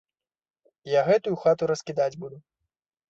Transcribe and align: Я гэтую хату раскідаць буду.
Я 0.91 1.01
гэтую 1.09 1.35
хату 1.43 1.69
раскідаць 1.73 2.11
буду. 2.25 2.37